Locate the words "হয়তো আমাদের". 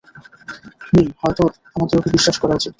1.21-1.95